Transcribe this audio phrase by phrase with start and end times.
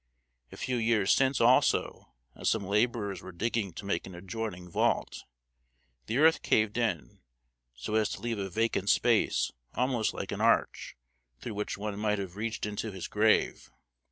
[0.51, 5.25] A few years since also, as some laborers were digging to make an adjoining vault,
[6.07, 7.19] the earth caved in,
[7.75, 10.95] so as to leave a vacant space almost like an arch,
[11.39, 13.69] through which one might have reached into his grave.